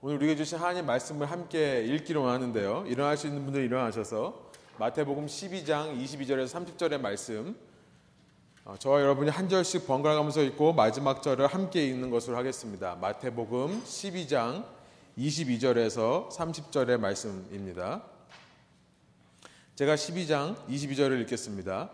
[0.00, 2.84] 오늘 우리에게 주신 하나님 말씀을 함께 읽기로 하는데요.
[2.86, 7.56] 일어날 수 있는 분들 일어나셔서 마태복음 12장 22절에서 30절의 말씀
[8.64, 12.94] 어, 저와 여러분이 한 절씩 번갈아 가면서 읽고 마지막 절을 함께 읽는 것으로 하겠습니다.
[12.94, 14.66] 마태복음 12장
[15.18, 18.04] 22절에서 30절의 말씀입니다.
[19.74, 21.90] 제가 12장 22절을 읽겠습니다.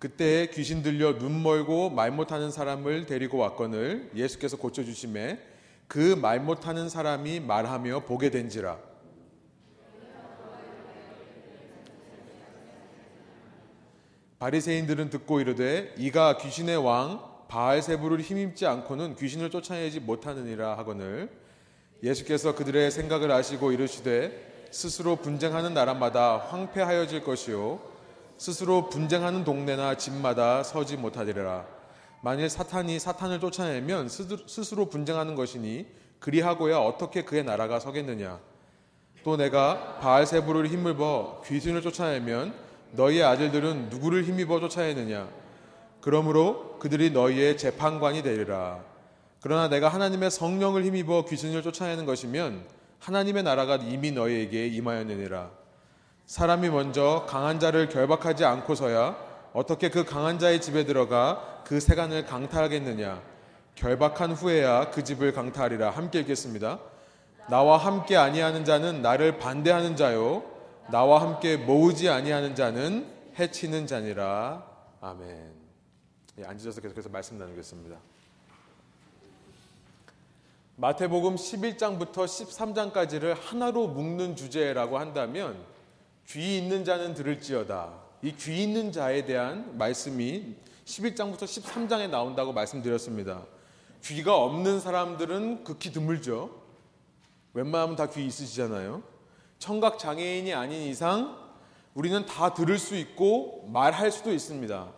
[0.00, 5.54] 그때 귀신 들려 눈 멀고 말 못하는 사람을 데리고 왔거늘 예수께서 고쳐주심에
[5.88, 8.78] 그 말 못하는 사람이 말하며 보게 된지라.
[14.38, 21.30] 바리새인들은 듣고 이르되 이가 귀신의 왕 바알세부를 힘입지 않고는 귀신을 쫓아내지 못하느니라 하거늘.
[22.02, 27.80] 예수께서 그들의 생각을 아시고 이르시되 스스로 분쟁하는 나라마다 황폐하여질 것이요.
[28.36, 31.64] 스스로 분쟁하는 동네나 집마다 서지 못하리라
[32.26, 35.86] 만일 사탄이 사탄을 쫓아내면 스스로 분쟁하는 것이니
[36.18, 38.40] 그리하고야 어떻게 그의 나라가 서겠느냐
[39.22, 42.52] 또 내가 바알세부를 힘을버 귀신을 쫓아내면
[42.90, 45.28] 너희의 아들들은 누구를 힘입어 쫓아내느냐?
[46.00, 48.80] 그러므로 그들이 너희의 재판관이 되리라.
[49.40, 52.64] 그러나 내가 하나님의 성령을 힘입어 귀신을 쫓아내는 것이면
[52.98, 55.50] 하나님의 나라가 이미 너희에게 임하였느니라.
[56.26, 63.22] 사람이 먼저 강한 자를 결박하지 않고서야 어떻게 그 강한 자의 집에 들어가 그 세간을 강탈하겠느냐?
[63.74, 65.88] 결박한 후에야 그 집을 강탈하리라.
[65.88, 66.78] 함께 읽겠습니다.
[67.48, 70.44] 나와 함께 아니하는 자는 나를 반대하는 자요.
[70.90, 74.62] 나와 함께 모으지 아니하는 자는 해치는 자니라.
[75.00, 75.54] 아멘.
[76.38, 77.96] 예, 앉으셔서 계속해서 말씀 나누겠습니다.
[80.76, 85.56] 마태복음 11장부터 13장까지를 하나로 묶는 주제라고 한다면
[86.26, 88.05] 귀 있는 자는 들을지어다.
[88.22, 93.44] 이 귀 있는 자에 대한 말씀이 11장부터 13장에 나온다고 말씀드렸습니다.
[94.04, 96.50] 귀가 없는 사람들은 극히 드물죠.
[97.54, 99.02] 웬만하면 다 귀 있으시잖아요.
[99.58, 101.36] 청각 장애인이 아닌 이상
[101.94, 104.92] 우리는 다 들을 수 있고 말할 수도 있습니다.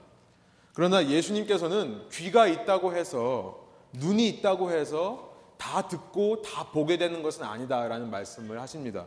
[0.75, 8.11] 그러나 예수님께서는 귀가 있다고 해서 눈이 있다고 해서 다 듣고 다 보게 되는 것은 아니다라는
[8.11, 9.07] 말씀을 하십니다.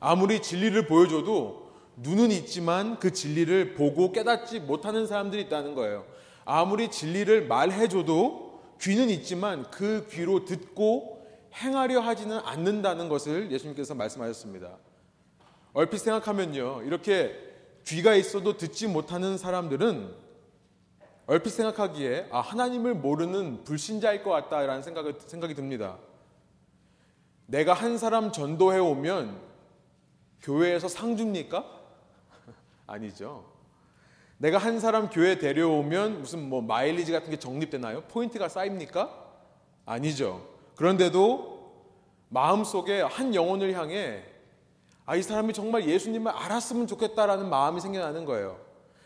[0.00, 1.65] 아무리 진리를 보여줘도
[1.96, 6.04] 눈은 있지만 그 진리를 보고 깨닫지 못하는 사람들이 있다는 거예요.
[6.44, 14.76] 아무리 진리를 말해줘도 귀는 있지만 그 귀로 듣고 행하려 하지는 않는다는 것을 예수님께서 말씀하셨습니다.
[15.72, 16.82] 얼핏 생각하면요.
[16.84, 17.34] 이렇게
[17.86, 20.26] 귀가 있어도 듣지 못하는 사람들은
[21.26, 25.96] 얼핏 생각하기에 아, 하나님을 모르는 불신자일 것 같다라는 생각이, 생각이 듭니다.
[27.46, 29.40] 내가 한 사람 전도해 오면
[30.42, 31.64] 교회에서 상 줍니까?
[32.86, 33.44] 아니죠.
[34.38, 38.02] 내가 한 사람 교회 데려오면 무슨 뭐 마일리지 같은 게 적립되나요?
[38.02, 39.10] 포인트가 쌓입니까?
[39.86, 40.46] 아니죠.
[40.76, 41.56] 그런데도
[42.28, 44.22] 마음속에 한 영혼을 향해
[45.06, 48.58] 아, 이 사람이 정말 예수님을 알았으면 좋겠다라는 마음이 생겨나는 거예요.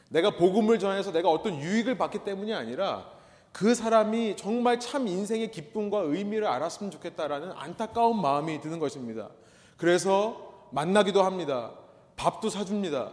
[0.08, 3.06] 내가 복음을 전해서 내가 어떤 유익을 받기 때문이 아니라
[3.52, 9.28] 그 사람이 정말 참 인생의 기쁨과 의미를 알았으면 좋겠다라는 안타까운 마음이 드는 것입니다.
[9.76, 11.72] 그래서 만나기도 합니다.
[12.16, 13.12] 밥도 사줍니다.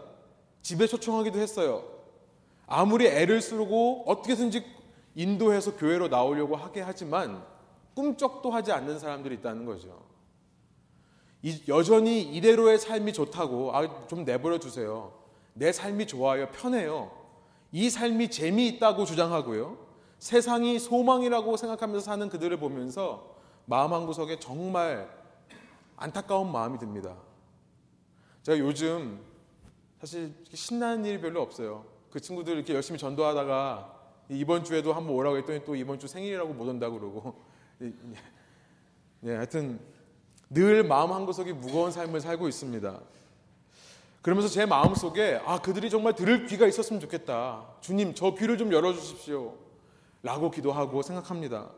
[0.68, 1.82] 집에 초청하기도 했어요.
[2.66, 4.66] 아무리 애를 쓰고 어떻게든지
[5.16, 7.42] 인도해서 교회로 나오려고 하게 하지만
[7.96, 9.98] 꿈쩍도 하지 않는 사람들이 있다는 거죠.
[11.70, 15.14] 여전히 이대로의 삶이 좋다고 아, 좀 내버려 두세요.
[15.54, 16.52] 내 삶이 좋아요.
[16.52, 17.12] 편해요.
[17.72, 19.78] 이 삶이 재미있다고 주장하고요.
[20.20, 25.10] 세상이 소망이라고 생각하면서 사는 그들을 보면서 마음 한 구석에 정말
[25.96, 27.16] 안타까운 마음이 듭니다.
[28.44, 29.37] 제가 요즘
[30.00, 31.86] 사실 신나는 일이 별로 없어요.
[32.12, 33.96] 그 친구들 이렇게 열심히 전도하다가
[34.30, 37.42] 이번 주에도 한번 오라고 했더니 또 이번 주 생일이라고 못 온다고 그러고
[37.80, 39.80] 네, 하여튼
[40.50, 43.00] 늘 마음 한 구석이 무거운 삶을 살고 있습니다.
[44.22, 47.66] 그러면서 제 마음 속에 아 그들이 정말 들을 귀가 있었으면 좋겠다.
[47.82, 49.56] 주님 저 귀를 좀 열어 주십시오.
[50.22, 51.70] 라고 기도하고 생각합니다.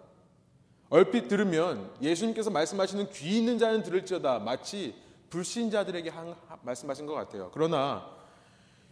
[0.89, 4.95] 얼핏 들으면 예수님께서 말씀하시는 귀 있는 자는 들을지어다 마치
[5.29, 7.49] 불신자들에게 한, 말씀하신 것 같아요.
[7.53, 8.05] 그러나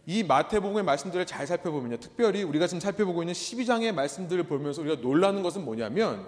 [0.06, 1.98] 이 마태복음의 말씀들을 잘 살펴보면요.
[1.98, 6.26] 특별히 우리가 지금 살펴보고 있는 12장의 말씀들을 보면서 우리가 놀라는 것은 뭐냐면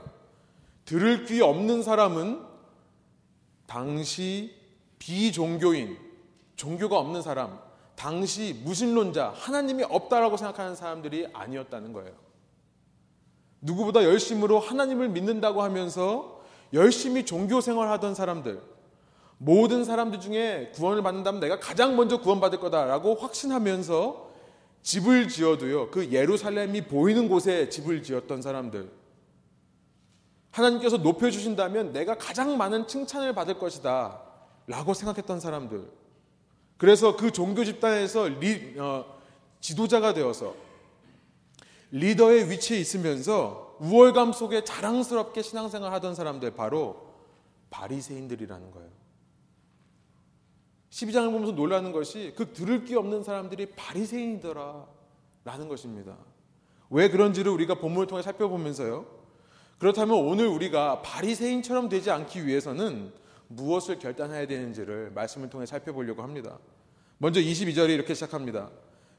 [0.84, 2.44] 들을 귀 없는 사람은
[3.66, 4.54] 당시
[4.98, 5.96] 비종교인,
[6.56, 7.58] 종교가 없는 사람,
[7.94, 12.12] 당시 무신론자, 하나님이 없다라고 생각하는 사람들이 아니었다는 거예요.
[13.60, 16.42] 누구보다 열심으로 하나님을 믿는다고 하면서
[16.72, 18.60] 열심히 종교 생활하던 사람들,
[19.42, 24.28] 모든 사람들 중에 구원을 받는다면 내가 가장 먼저 구원받을 거다라고 확신하면서
[24.82, 28.90] 집을 지어도요, 그 예루살렘이 보이는 곳에 집을 지었던 사람들,
[30.50, 34.20] 하나님께서 높여주신다면 내가 가장 많은 칭찬을 받을 것이다.
[34.66, 35.90] 라고 생각했던 사람들.
[36.76, 39.06] 그래서 그 종교 집단에서 리, 어,
[39.60, 40.54] 지도자가 되어서
[41.92, 47.08] 리더의 위치에 있으면서 우월감 속에 자랑스럽게 신앙생활 하던 사람들 바로
[47.70, 48.99] 바리새인들이라는 거예요.
[50.90, 54.86] 12장을 보면서 놀라는 것이 그 들을 게 없는 사람들이 바리새인이더라
[55.44, 56.16] 라는 것입니다.
[56.90, 59.06] 왜 그런지를 우리가 본문을 통해 살펴보면서요.
[59.78, 63.12] 그렇다면 오늘 우리가 바리새인처럼 되지 않기 위해서는
[63.48, 66.58] 무엇을 결단해야 되는지를 말씀을 통해 살펴보려고 합니다.
[67.18, 68.70] 먼저 22절에 이렇게 시작합니다.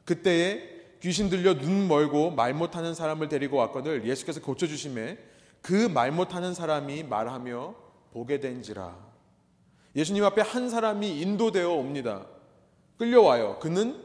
[0.06, 5.18] 그때에 귀신 들려 눈 멀고 말 못하는 사람을 데리고 왔거늘 예수께서 고쳐주심에
[5.62, 7.76] 그 말 못하는 사람이 말하며
[8.14, 9.11] 보게 된지라.
[9.96, 12.26] 예수님 앞에 한 사람이 인도되어 옵니다.
[12.98, 13.60] 끌려와요.
[13.60, 14.02] 그는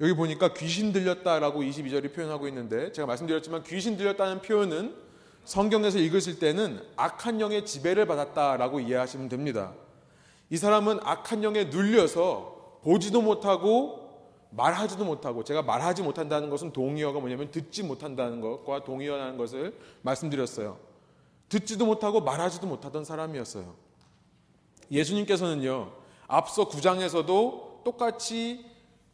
[0.00, 4.94] 여기 보니까 귀신 들렸다라고 22절이 표현하고 있는데 제가 말씀드렸지만 귀신 들렸다는 표현은
[5.44, 9.74] 성경에서 읽으실 때는 악한 영의 지배를 받았다라고 이해하시면 됩니다.
[10.50, 14.06] 이 사람은 악한 영에 눌려서 보지도 못하고
[14.50, 20.78] 말하지도 못하고 제가 말하지 못한다는 것은 동의어가 뭐냐면 듣지 못한다는 것과 동의어라는 것을 말씀드렸어요.
[21.48, 23.85] 듣지도 못하고 말하지도 못하던 사람이었어요.
[24.90, 25.92] 예수님께서는요,
[26.26, 28.66] 앞서 9장에서도 똑같이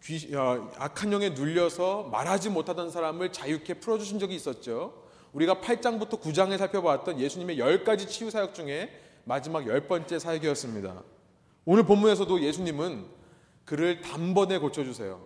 [0.03, 5.03] 귀, 어, 악한 영에 눌려서 말하지 못하던 사람을 자유케 풀어주신 적이 있었죠.
[5.33, 8.91] 우리가 8장부터 9장에 살펴봤던 예수님의 10가지 치유 사역 중에
[9.25, 11.03] 마지막 10번째 사역이었습니다.
[11.65, 13.07] 오늘 본문에서도 예수님은
[13.65, 15.25] 그를 단번에 고쳐주세요.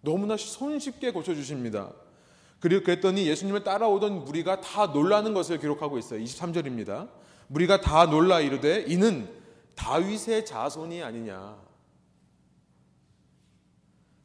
[0.00, 1.92] 너무나 손쉽게 고쳐주십니다.
[2.60, 6.20] 그리고 그랬더니 예수님을 따라오던 무리가 다 놀라는 것을 기록하고 있어요.
[6.22, 7.08] 23절입니다.
[7.46, 9.28] 무리가 다 놀라 이르되 이는
[9.78, 11.56] 다윗의 자손이 아니냐.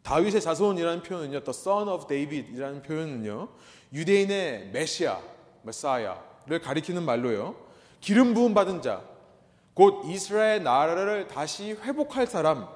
[0.01, 3.47] 다윗의 자손이라는 표현은요, the son of David이라는 표현은요,
[3.93, 5.21] 유대인의 메시아,
[5.61, 7.55] 메사야를 가리키는 말로요.
[8.01, 9.03] 기름 부음 받은 자,
[9.73, 12.67] 곧 이스라엘 나라를 다시 회복할 사람,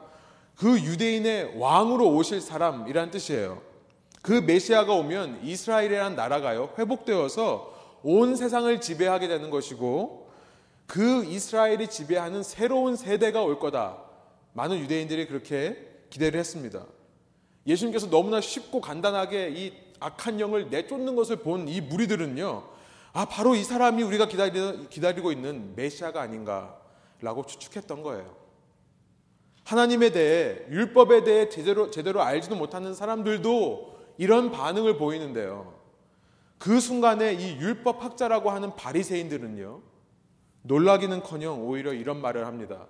[0.55, 3.61] 그 유대인의 왕으로 오실 사람이란 뜻이에요.
[4.21, 7.73] 그 메시아가 오면 이스라엘이라는 나라가요, 회복되어서
[8.03, 10.26] 온 세상을 지배하게 되는 것이고,
[10.87, 13.97] 그 이스라엘이 지배하는 새로운 세대가 올 거다.
[14.53, 15.77] 많은 유대인들이 그렇게
[16.09, 16.85] 기대를 했습니다.
[17.67, 22.63] 예수님께서 너무나 쉽고 간단하게 이 악한 영을 내쫓는 것을 본 이 무리들은요,
[23.13, 28.35] 아, 바로 이 사람이 우리가 기다리, 기다리고 있는 메시아가 아닌가라고 추측했던 거예요.
[29.65, 35.77] 하나님에 대해, 율법에 대해 제대로, 제대로 알지도 못하는 사람들도 이런 반응을 보이는데요.
[36.57, 39.81] 그 순간에 이 율법 학자라고 하는 바리새인들은요,
[40.63, 42.87] 놀라기는 커녕 오히려 이런 말을 합니다.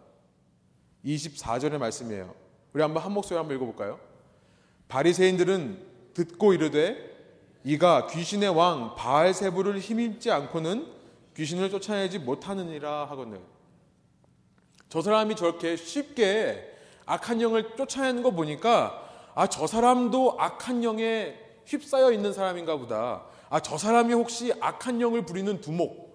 [1.05, 2.33] 24절의 말씀이에요.
[2.73, 3.99] 우리 한번 한 목소리 한번 읽어볼까요?
[4.87, 7.15] 바리새인들은 듣고 이르되
[7.63, 10.87] 이가 귀신의 왕 바알세부를 힘입지 않고는
[11.35, 13.39] 귀신을 쫓아내지 못하느니라 하거늘.
[14.89, 16.73] 저 사람이 저렇게 쉽게
[17.05, 19.03] 악한 영을 쫓아내는 거 보니까
[19.35, 23.25] 아 저 사람도 악한 영에 휩싸여 있는 사람인가 보다.
[23.49, 26.06] 아 저 사람이 혹시 악한 영을 부리는 두목,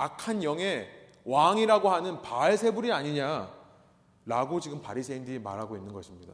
[0.00, 0.88] 악한 영의
[1.24, 6.32] 왕이라고 하는 바알세불이 아니냐라고 지금 바리새인들이 말하고 있는 것입니다.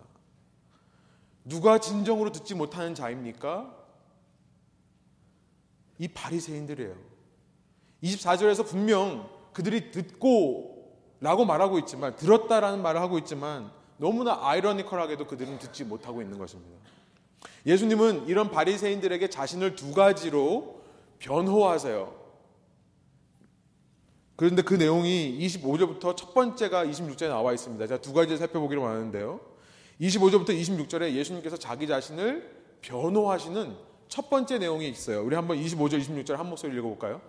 [1.44, 3.74] 누가 진정으로 듣지 못하는 자입니까?
[5.98, 6.94] 이 바리새인들이에요.
[8.04, 15.84] 24절에서 분명 그들이 듣고 라고 말하고 있지만 들었다라는 말을 하고 있지만 너무나 아이러니컬하게도 그들은 듣지
[15.84, 16.76] 못하고 있는 것입니다.
[17.64, 20.82] 예수님은 이런 바리새인들에게 자신을 두 가지로
[21.18, 22.25] 변호하세요.
[24.36, 27.86] 그런데 그 내용이 25절부터 첫 번째가 26절에 나와 있습니다.
[27.86, 29.40] 제가 두 가지를 살펴보기로 하는데요.
[30.00, 33.74] 25절부터 26절에 예수님께서 자기 자신을 변호하시는
[34.08, 35.24] 첫 번째 내용이 있어요.
[35.24, 37.20] 우리 한번 25절, 26절 한 목소리 읽어볼까요?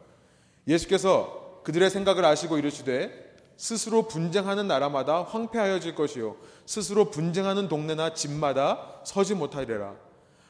[0.67, 6.35] 예수께서 그들의 생각을 아시고 이르시되 스스로 분쟁하는 나라마다 황폐하여질 것이요
[6.65, 9.95] 스스로 분쟁하는 동네나 집마다 서지 못하리라.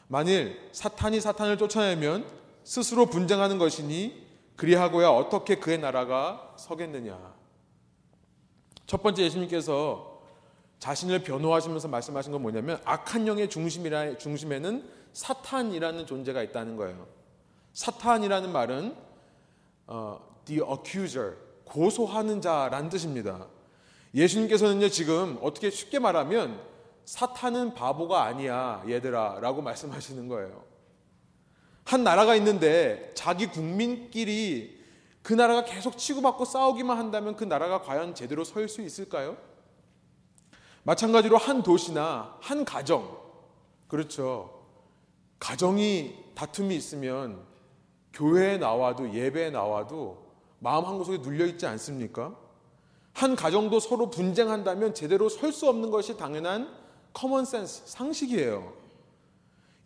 [0.08, 2.26] 만일 사탄이 사탄을 쫓아내면
[2.64, 4.27] 스스로 분쟁하는 것이니
[4.58, 7.36] 그리하고야 어떻게 그의 나라가 서겠느냐.
[8.86, 10.22] 첫 번째 예수님께서
[10.80, 17.08] 자신을 변호하시면서 말씀하신 건 뭐냐면 악한 영의 중심이라, 중심에는 사탄이라는 존재가 있다는 거예요.
[17.74, 18.96] 사탄이라는 말은
[19.88, 21.36] 어, the accuser,
[21.66, 23.48] 고소하는 자라는 뜻입니다.
[24.14, 26.60] 예수님께서는요, 지금 어떻게 쉽게 말하면
[27.06, 30.67] 사탄은 바보가 아니야, 얘들아, 라고 말씀하시는 거예요.
[31.88, 34.78] 한 나라가 있는데 자기 국민끼리
[35.24, 39.38] 그 나라가 계속 치고받고 싸우기만 한다면 그 나라가 과연 제대로 설 수 있을까요?
[40.84, 43.18] 마찬가지로 한 도시나 한 가정,
[43.88, 44.66] 그렇죠.
[45.40, 47.46] 가정이 다툼이 있으면
[48.12, 50.28] 교회에 나와도 예배에 나와도
[50.60, 52.36] 마음 한 구석에 눌려 있지 않습니까?
[53.14, 56.70] 한 가정도 서로 분쟁한다면 제대로 설 수 없는 것이 당연한
[57.14, 58.74] common sense, 상식이에요.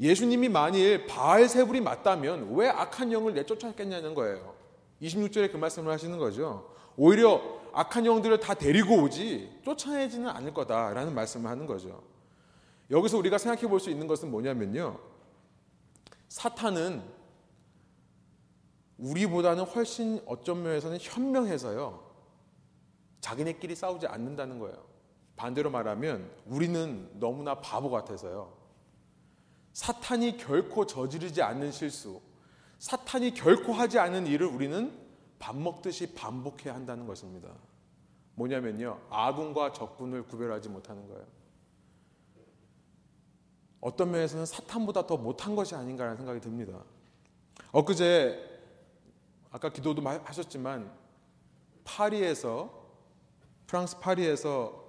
[0.02, 4.56] 예수님이 만일 바알세불이 맞다면 왜 악한 영을 내쫓았겠냐는 거예요.
[5.02, 6.74] 26절에 그 말씀을 하시는 거죠.
[6.98, 7.40] 오히려
[7.72, 12.02] 악한 영들을 다 데리고 오지 쫓아내지는 않을 거다라는 말씀을 하는 거죠.
[12.90, 15.00] 여기서 우리가 생각해 볼 수 있는 것은 뭐냐면요.
[16.30, 17.04] 사탄은
[18.98, 22.12] 우리보다는 훨씬 어떤 면에서는 현명해서요.
[23.22, 24.84] 자기네끼리 싸우지 않는다는 거예요.
[25.36, 28.61] 반대로 말하면 우리는 너무나 바보 같아서요.
[29.74, 32.22] 사탄이 결코 저지르지 않는 실수,
[32.80, 35.00] 사탄이 결코 하지 않은 일을 우리는
[35.40, 37.50] 밥 먹듯이 반복해야 한다는 것입니다.
[38.36, 39.00] 뭐냐면요.
[39.10, 41.26] 아군과 적군을 구별하지 못하는 거예요.
[43.80, 46.84] 어떤 면에서는 사탄보다 더 못한 것이 아닌가라는 생각이 듭니다.
[47.72, 48.52] 엊그제
[49.50, 50.92] 아까 기도도 하셨지만
[51.84, 52.72] 파리에서
[53.68, 54.82] 프랑스 파리에서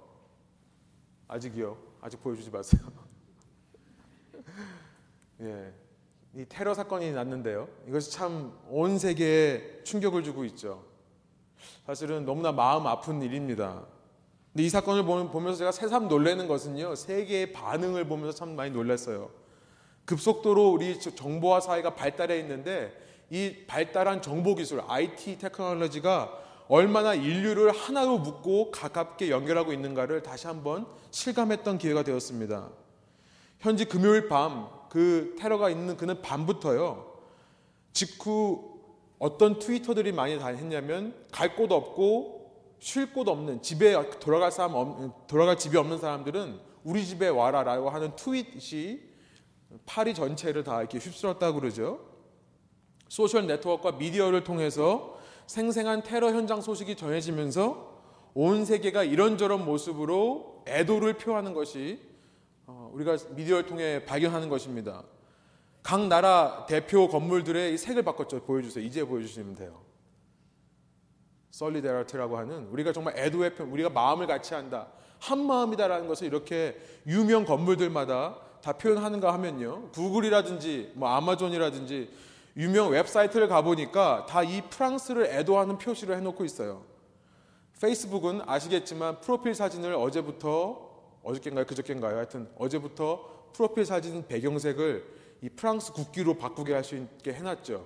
[1.27, 1.77] 아직이요.
[2.01, 3.02] 아직 보여주지 마세요.
[5.43, 5.73] 예.
[6.35, 7.67] 이 테러 사건이 났는데요.
[7.87, 10.83] 이것이 참 온 세계에 충격을 주고 있죠.
[11.85, 13.85] 사실은 너무나 마음 아픈 일입니다.
[14.51, 16.95] 근데 이 사건을 보면서 제가 새삼 놀라는 것은요.
[16.95, 19.29] 세계의 반응을 보면서 참 많이 놀랐어요.
[20.05, 22.93] 급속도로 우리 정보화 사회가 발달해 있는데
[23.29, 30.87] 이 발달한 정보 기술, IT 테크놀로지가 얼마나 인류를 하나로 묶고 가깝게 연결하고 있는가를 다시 한번
[31.11, 32.69] 실감했던 기회가 되었습니다.
[33.59, 37.13] 현지 금요일 밤 그 테러가 있는 그는 밤부터요.
[37.93, 38.79] 직후
[39.17, 45.57] 어떤 트위터들이 많이 다 했냐면 갈 곳 없고 쉴 곳 없는 집에 돌아갈 사람 돌아갈
[45.57, 48.99] 집이 없는 사람들은 우리 집에 와라라고 하는 트윗이
[49.87, 51.99] 파리 전체를 다 이렇게 휩쓸었다고 그러죠.
[53.09, 57.93] 소셜 네트워크와 미디어를 통해서 생생한 테러 현장 소식이 전해지면서
[58.35, 62.12] 온 세계가 이런저런 모습으로 애도를 표하는 것이 어,
[62.67, 65.03] 우리가 미디어를 통해 발견하는 것입니다.
[65.81, 68.43] 각 나라 대표 건물들의 색을 바꿨죠.
[68.43, 68.83] 보여주세요.
[68.85, 69.81] 이제 보여주시면 돼요.
[71.51, 74.87] solidarity라고 하는 우리가 정말 애도의 편, 우리가 마음을 같이 한다.
[75.19, 79.89] 한 마음이다라는 것을 이렇게 유명 건물들마다 다 표현하는가 하면요.
[79.91, 82.09] 구글이라든지 뭐 아마존이라든지
[82.55, 86.83] 유명 웹사이트를 가보니까 다 이 프랑스를 애도하는 표시를 해놓고 있어요.
[87.81, 90.92] 페이스북은 아시겠지만 프로필 사진을 어제부터
[91.23, 91.65] 어저께인가요?
[91.65, 92.17] 그저께인가요?
[92.17, 97.85] 하여튼 어제부터 프로필 사진 배경색을 이 프랑스 국기로 바꾸게 할 수 있게 해놨죠.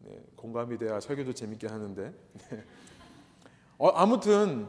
[0.00, 2.12] 네, 공감이 돼야 설교도 재밌게 하는데.
[2.50, 2.64] 네.
[3.78, 4.66] 어, 아무튼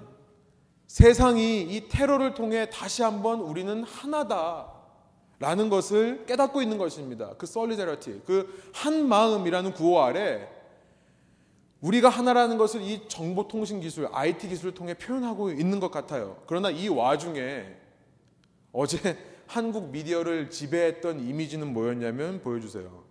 [0.88, 4.72] 세상이 이 테러를 통해 다시 한번 우리는 하나다
[5.40, 7.34] 라는 것을 깨닫고 있는 것입니다.
[7.38, 10.48] 그 솔리데러티, 그 한 마음이라는 구호 아래
[11.82, 16.42] 우리가 하나라는 것을 이 정보통신 기술, IT 기술을 통해 표현하고 있는 것 같아요.
[16.48, 17.66] 그러나 이 와중에
[18.72, 19.18] 어제
[19.48, 23.04] 한국 미디어를 지배했던 이미지는 뭐였냐면 보여주세요.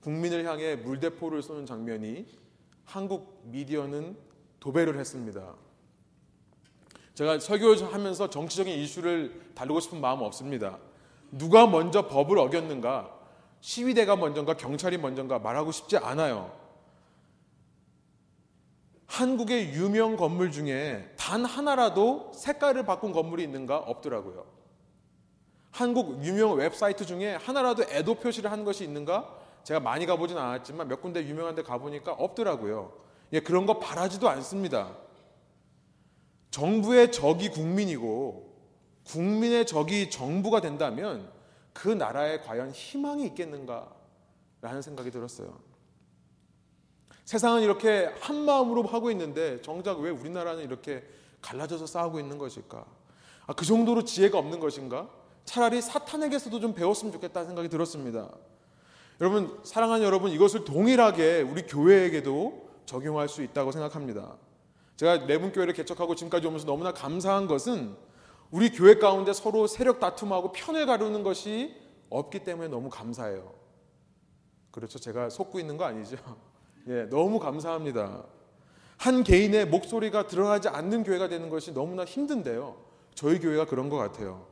[0.00, 2.26] 국민을 향해 물대포를 쏘는 장면이
[2.84, 4.16] 한국 미디어는
[4.60, 5.54] 도배를 했습니다.
[7.14, 10.78] 제가 설교하면서 정치적인 이슈를 다루고 싶은 마음은 없습니다.
[11.30, 13.13] 누가 먼저 법을 어겼는가,
[13.64, 16.54] 시위대가 먼저인가, 경찰이 먼저인가 말하고 싶지 않아요.
[19.06, 24.44] 한국의 유명 건물 중에 단 하나라도 색깔을 바꾼 건물이 있는가 없더라고요.
[25.70, 29.34] 한국 유명 웹사이트 중에 하나라도 애도 표시를 한 것이 있는가?
[29.62, 32.92] 제가 많이 가보진 않았지만 몇 군데 유명한 데 가보니까 없더라고요.
[33.32, 34.94] 예, 그런 거 바라지도 않습니다.
[36.50, 38.54] 정부의 적이 국민이고
[39.06, 41.32] 국민의 적이 정부가 된다면
[41.74, 43.92] 그 나라에 과연 희망이 있겠는가?
[44.62, 45.60] 라는 생각이 들었어요.
[47.26, 51.04] 세상은 이렇게 한 마음으로 하고 있는데 정작 왜 우리나라는 이렇게
[51.42, 52.86] 갈라져서 싸우고 있는 것일까?
[53.46, 55.10] 아, 그 정도로 지혜가 없는 것인가?
[55.44, 58.30] 차라리 사탄에게서도 좀 배웠으면 좋겠다는 생각이 들었습니다.
[59.20, 64.36] 여러분, 사랑하는 여러분, 이것을 동일하게 우리 교회에게도 적용할 수 있다고 생각합니다.
[64.96, 67.96] 제가 내분교회를 개척하고 지금까지 오면서 너무나 감사한 것은
[68.54, 71.74] 우리 교회 가운데 서로 세력 다툼하고 편을 가르는 것이
[72.08, 73.52] 없기 때문에 너무 감사해요.
[74.70, 75.00] 그렇죠.
[75.00, 76.16] 제가 속고 있는 거 아니죠.
[76.86, 78.24] 예, 너무 감사합니다.
[78.96, 82.76] 한 개인의 목소리가 들어가지 않는 교회가 되는 것이 너무나 힘든데요.
[83.16, 84.46] 저희 교회가 그런 것 같아요.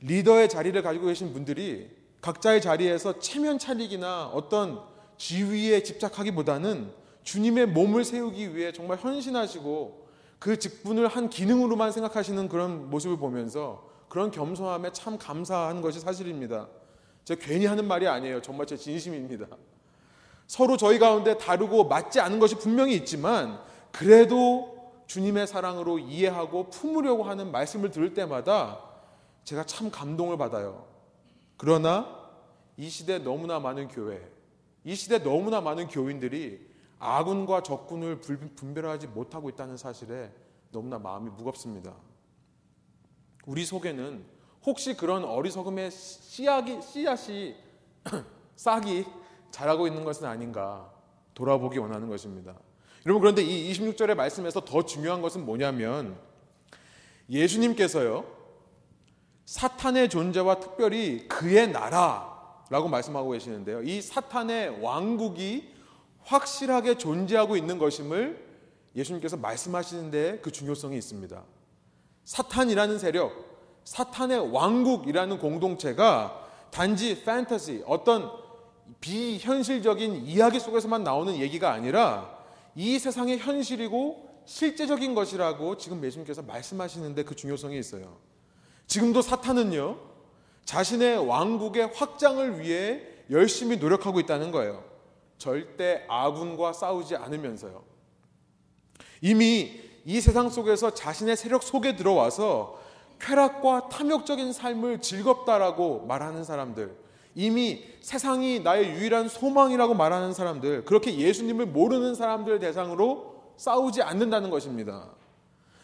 [0.00, 1.88] 리더의 자리를 가지고 계신 분들이
[2.22, 4.82] 각자의 자리에서 체면 차리기나 어떤
[5.18, 10.09] 지위에 집착하기보다는 주님의 몸을 세우기 위해 정말 헌신하시고
[10.40, 16.66] 그 직분을 한 기능으로만 생각하시는 그런 모습을 보면서 그런 겸손함에 참 감사한 것이 사실입니다.
[17.24, 18.40] 제가 괜히 하는 말이 아니에요.
[18.40, 19.46] 정말 제 진심입니다.
[20.46, 23.60] 서로 저희 가운데 다르고 맞지 않은 것이 분명히 있지만
[23.92, 28.80] 그래도 주님의 사랑으로 이해하고 품으려고 하는 말씀을 들을 때마다
[29.44, 30.86] 제가 참 감동을 받아요.
[31.56, 32.18] 그러나
[32.78, 34.26] 이 시대 너무나 많은 교회,
[34.84, 36.69] 이 시대 너무나 많은 교인들이
[37.00, 40.30] 아군과 적군을 분별하지 못하고 있다는 사실에
[40.70, 41.94] 너무나 마음이 무겁습니다.
[43.46, 44.24] 우리 속에는
[44.64, 47.56] 혹시 그런 어리석음의 씨앗이, 씨앗이
[48.54, 49.06] 싹이
[49.50, 50.92] 자라고 있는 것은 아닌가
[51.32, 52.54] 돌아보기 원하는 것입니다.
[53.06, 56.18] 여러분 그런데 이 26절의 말씀에서 더 중요한 것은 뭐냐면
[57.30, 58.26] 예수님께서요
[59.46, 63.82] 사탄의 존재와 특별히 그의 나라라고 말씀하고 계시는데요.
[63.82, 65.79] 이 사탄의 왕국이
[66.24, 68.50] 확실하게 존재하고 있는 것임을
[68.94, 71.42] 예수님께서 말씀하시는데 그 중요성이 있습니다.
[72.24, 73.32] 사탄이라는 세력,
[73.84, 78.30] 사탄의 왕국이라는 공동체가 단지 판타지, 어떤
[79.00, 82.38] 비현실적인 이야기 속에서만 나오는 얘기가 아니라
[82.74, 88.16] 이 세상의 현실이고 실제적인 것이라고 지금 예수님께서 말씀하시는데 그 중요성이 있어요.
[88.86, 89.98] 지금도 사탄은요,
[90.64, 94.89] 자신의 왕국의 확장을 위해 열심히 노력하고 있다는 거예요.
[95.40, 97.82] 절대 아군과 싸우지 않으면서요.
[99.22, 102.78] 이미 이 세상 속에서 자신의 세력 속에 들어와서
[103.18, 106.94] 쾌락과 탐욕적인 삶을 즐겁다라고 말하는 사람들,
[107.34, 115.08] 이미 세상이 나의 유일한 소망이라고 말하는 사람들, 그렇게 예수님을 모르는 사람들 대상으로 싸우지 않는다는 것입니다.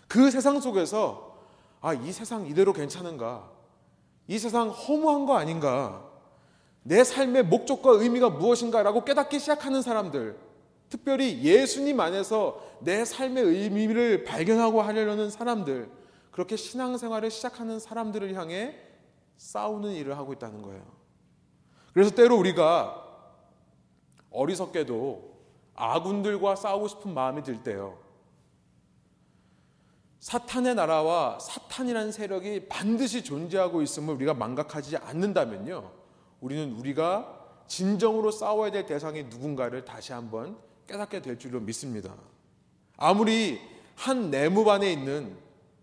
[0.06, 1.34] 그 세상 속에서
[1.80, 3.50] 아, 이 세상 이대로 괜찮은가?
[4.28, 6.04] 이 세상 허무한 거 아닌가?
[6.87, 10.38] 내 삶의 목적과 의미가 무엇인가라고 깨닫기 시작하는 사람들,
[10.88, 15.90] 특별히 예수님 안에서 내 삶의 의미를 발견하고 하려는 사람들,
[16.31, 18.76] 그렇게 신앙생활을 시작하는 사람들을 향해
[19.37, 20.85] 싸우는 일을 하고 있다는 거예요.
[21.93, 23.02] 그래서 때로 우리가
[24.31, 25.37] 어리석게도
[25.75, 27.99] 아군들과 싸우고 싶은 마음이 들 때요.
[30.21, 35.96] 사탄의 나라와 사탄이라는 세력이 반드시 존재하고 있음을 우리가 망각하지 않는다면요.
[36.40, 37.34] 우리는 우리가
[37.66, 42.14] 진정으로 싸워야 될 대상이 누군가를 다시 한번 깨닫게 될 줄로 믿습니다.
[42.96, 43.60] 아무리
[43.94, 45.36] 한 내무반에 있는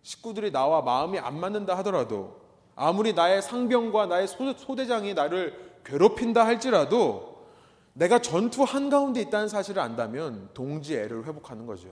[0.04, 2.42] 식구들이 나와 마음이 안 맞는다 하더라도
[2.76, 7.34] 아무리 나의 상병과 나의 소대장이 나를 괴롭힌다 할지라도
[7.94, 11.90] 내가 전투 한가운데 있다는 사실을 안다면 동지애를 회복하는 거죠.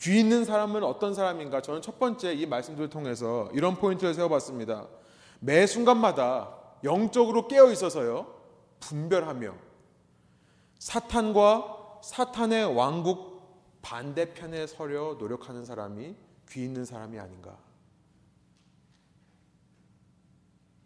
[0.00, 1.60] 귀 있는 사람은 어떤 사람인가?
[1.60, 4.88] 저는 첫 번째 이 말씀들을 통해서 이런 포인트를 세워봤습니다.
[5.40, 8.34] 매 순간마다 영적으로 깨어 있어서요,
[8.80, 9.54] 분별하며
[10.78, 16.16] 사탄과 사탄의 왕국 반대편에 서려 노력하는 사람이
[16.48, 17.56] 귀 있는 사람이 아닌가.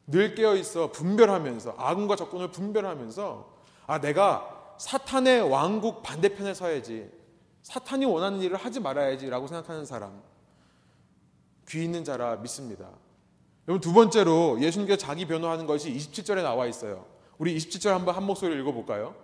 [0.07, 3.55] 늘 깨어 있어 분별하면서 악과 적군을 분별하면서
[3.87, 7.11] 아 내가 사탄의 왕국 반대편에 서야지
[7.63, 10.23] 사탄이 원하는 일을 하지 말아야지라고 생각하는 사람
[11.69, 12.91] 귀 있는 자라 믿습니다.
[13.67, 17.07] 여러분 두 번째로 예수님께서 자기 변호하는 것이 27절에 나와 있어요.
[17.39, 19.15] 우리 27절 한번 한 목소리로 읽어볼까요?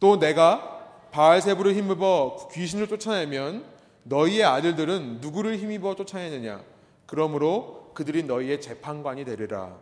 [0.00, 0.80] 또 내가
[1.12, 3.64] 바알세부를 힘입어 귀신을 쫓아내면
[4.02, 6.60] 너희의 아들들은 누구를 힘입어 쫓아내느냐?
[7.06, 9.76] 그러므로 그들이 너희의 재판관이 되리라.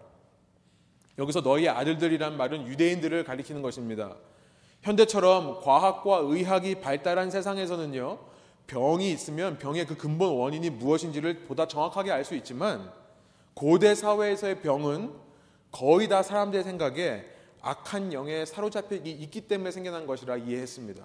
[1.18, 4.16] 여기서 너희의 아들들이란 말은 유대인들을 가리키는 것입니다.
[4.82, 8.18] 현대처럼 과학과 의학이 발달한 세상에서는요,
[8.66, 12.90] 병이 있으면 병의 그 근본 원인이 무엇인지를 보다 정확하게 알 수 있지만,
[13.54, 15.12] 고대 사회에서의 병은
[15.70, 17.24] 거의 다 사람들의 생각에
[17.62, 21.04] 악한 영에 사로잡혀 있기 때문에 생겨난 것이라 이해했습니다.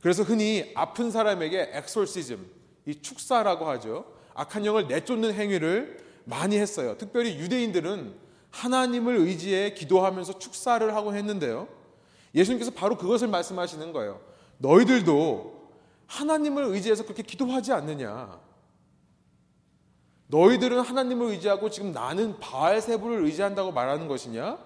[0.00, 2.44] 그래서 흔히 아픈 사람에게 엑솔시즘,
[2.86, 4.04] 이 축사라고 하죠.
[4.34, 6.96] 악한 영을 내쫓는 행위를 많이 했어요.
[6.98, 8.14] 특별히 유대인들은
[8.50, 11.68] 하나님을 의지해 기도하면서 축사를 하고 했는데요.
[12.34, 14.20] 예수님께서 바로 그것을 말씀하시는 거예요.
[14.58, 15.70] 너희들도
[16.06, 18.40] 하나님을 의지해서 그렇게 기도하지 않느냐.
[20.28, 24.58] 너희들은 하나님을 의지하고 지금 나는 바알세부를 의지한다고 말하는 것이냐?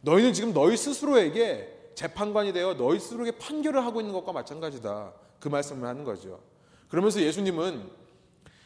[0.00, 5.12] 너희는 지금 너희 스스로에게 재판관이 되어 너희 스스로에게 판결을 하고 있는 것과 마찬가지다.
[5.38, 6.40] 그 말씀을 하는 거죠.
[6.88, 7.88] 그러면서 예수님은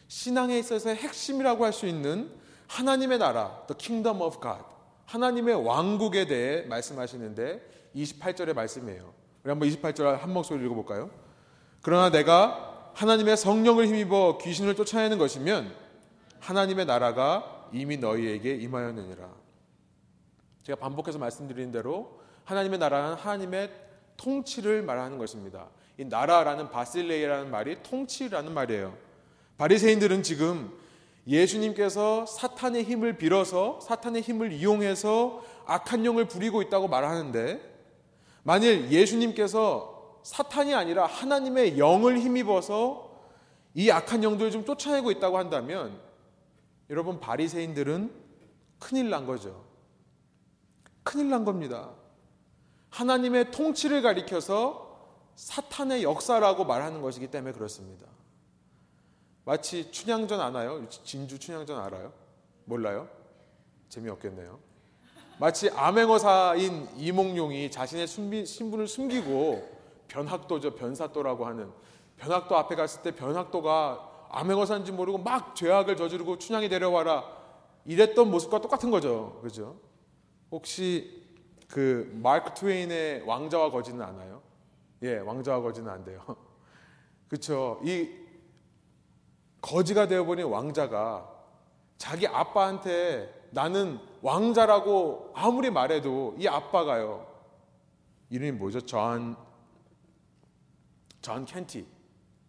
[0.08, 2.30] 신앙에 있어서의 핵심이라고 할 수 있는
[2.66, 4.62] 하나님의 나라, the kingdom of God,
[5.06, 7.62] 하나님의 왕국에 대해 말씀하시는데
[7.96, 9.12] 28절의 말씀이에요.
[9.42, 11.10] 우리 한번 28절 한 목소리 읽어볼까요?
[11.82, 15.72] 그러나 내가 하나님의 성령을 힘입어 귀신을 쫓아내는 것이면
[16.40, 19.28] 하나님의 나라가 이미 너희에게 임하였느니라.
[20.62, 23.70] 제가 반복해서 말씀드린 대로 하나님의 나라는 하나님의
[24.16, 25.68] 통치를 말하는 것입니다.
[25.96, 28.96] 이 나라라는 바실레이라는 말이 통치라는 말이에요.
[29.56, 30.72] 바리새인들은 지금
[31.26, 37.60] 예수님께서 사탄의 힘을 빌어서 사탄의 힘을 이용해서 악한 영을 부리고 있다고 말하는데
[38.42, 43.10] 만일 예수님께서 사탄이 아니라 하나님의 영을 힘입어서
[43.74, 46.00] 이 악한 영들을 좀 쫓아내고 있다고 한다면
[46.90, 48.12] 여러분 바리새인들은
[48.78, 49.64] 큰일 난 거죠.
[51.02, 51.90] 큰일 난 겁니다.
[52.90, 54.88] 하나님의 통치를 가리켜서
[55.34, 58.06] 사탄의 역사라고 말하는 것이기 때문에 그렇습니다.
[59.44, 60.86] 마치 춘향전 아나요?
[60.88, 62.12] 진주 춘향전 알아요?
[62.64, 63.08] 몰라요?
[63.88, 64.58] 재미없겠네요.
[65.38, 71.70] 마치 암행어사인 이몽룡이 자신의 숨비, 신분을 숨기고 변학도죠 변사도라고 하는
[72.16, 77.24] 변학도 앞에 갔을 때 변학도가 암행어사인지 모르고 막 죄악을 저지르고 춘향이 데려와라
[77.84, 79.40] 이랬던 모습과 똑같은 거죠.
[79.42, 79.80] 그죠?
[80.50, 81.26] 혹시
[81.68, 84.42] 그 마크 트웨인의 왕자와 거지는 아나요?
[85.02, 86.24] 예, 왕자와 거지는 안 돼요.
[87.28, 87.80] 그렇죠.
[87.84, 88.08] 이
[89.60, 91.28] 거지가 되어버린 왕자가
[91.98, 97.26] 자기 아빠한테 나는 왕자라고 아무리 말해도 이 아빠가요.
[98.30, 98.80] 이름이 뭐죠?
[98.80, 99.36] 존,
[101.20, 101.97] 존 켄티.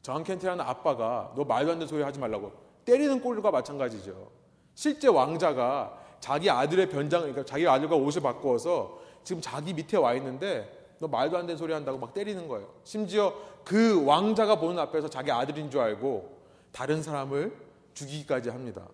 [0.02, 2.52] 존 켄티라는 아빠가 너 말도 안 되는 소리 하지 말라고
[2.86, 4.32] 때리는 꼴과 마찬가지죠.
[4.74, 10.96] 실제 왕자가 자기 아들의 변장, 그러니까 자기 아들과 옷을 바꾸어서 지금 자기 밑에 와 있는데
[11.00, 12.68] 너 말도 안 되는 소리 한다고 막 때리는 거예요.
[12.84, 13.34] 심지어
[13.64, 16.38] 그 왕자가 보는 앞에서 자기 아들인 줄 알고
[16.72, 17.56] 다른 사람을
[17.94, 18.88] 죽이기까지 합니다.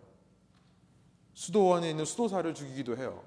[1.33, 3.21] 수도원에 있는 수도사를 죽이기도 해요.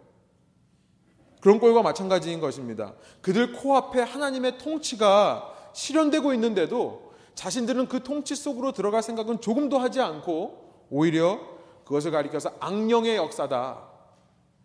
[1.41, 2.95] 그런 꼴과 마찬가지인 것입니다.
[3.21, 7.08] 그들 코앞에 하나님의 통치가 실현되고 있는데도
[7.39, 11.39] 자신들은 그 통치 속으로 들어갈 생각은 조금도 하지 않고 오히려
[11.85, 13.87] 그것을 가리켜서 악령의 역사다.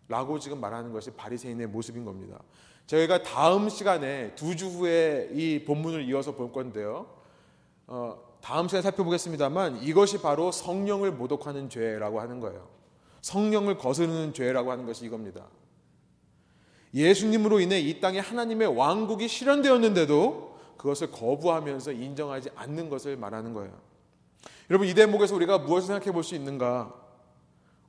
[0.08, 2.40] 라고 지금 말하는 것이 바리새인의 모습인 겁니다.
[2.88, 7.06] 저희가 다음 시간에 두 주 후에 이 본문을 이어서 볼 건데요.
[7.86, 12.68] 어, 다음 시간에 살펴보겠습니다만 이것이 바로 성령을 모독하는 죄라고 하는 거예요.
[13.22, 15.46] 성령을 거스르는 죄라고 하는 것이 이겁니다.
[16.92, 23.72] 예수님으로 인해 이 땅에 하나님의 왕국이 실현되었는데도 그것을 거부하면서 인정하지 않는 것을 말하는 거예요.
[24.70, 26.92] 여러분 이 대목에서 우리가 무엇을 생각해 볼 수 있는가?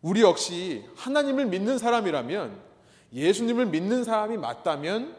[0.01, 2.59] 우리 역시 하나님을 믿는 사람이라면
[3.13, 5.15] 예수님을 믿는 사람이 맞다면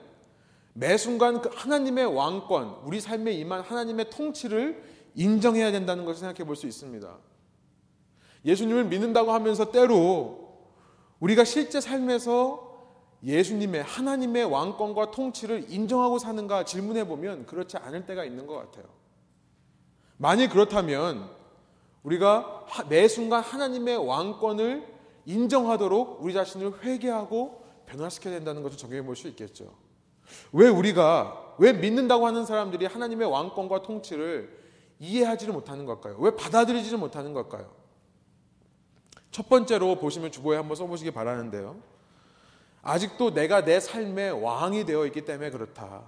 [0.74, 4.82] 매 순간 그 하나님의 왕권, 우리 삶에 임한 하나님의 통치를
[5.14, 7.16] 인정해야 된다는 것을 생각해 볼 수 있습니다.
[8.44, 10.46] 예수님을 믿는다고 하면서 때로
[11.18, 12.65] 우리가 실제 삶에서
[13.24, 18.84] 예수님의 하나님의 왕권과 통치를 인정하고 사는가 질문해 보면 그렇지 않을 때가 있는 것 같아요.
[20.16, 21.28] 만일 그렇다면
[22.02, 24.86] 우리가 매 순간 하나님의 왕권을
[25.26, 29.74] 인정하도록 우리 자신을 회개하고 변화시켜야 된다는 것을 적용해 볼 수 있겠죠.
[30.52, 34.56] 왜 우리가 왜 믿는다고 하는 사람들이 하나님의 왕권과 통치를
[34.98, 36.16] 이해하지를 못하는 걸까요?
[36.18, 37.70] 왜 받아들이지를 못하는 걸까요?
[39.30, 41.76] 첫 번째로 보시면 주보에 한번 써보시기 바라는데요.
[42.86, 46.04] 아직도 내가 내 삶의 왕이 되어 있기 때문에 그렇다.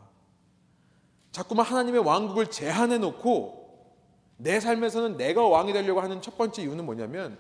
[1.33, 3.97] 자꾸만 하나님의 왕국을 제한해 놓고
[4.37, 7.37] 내 삶에서는 내가 왕이 되려고 하는 첫 번째 이유는 뭐냐면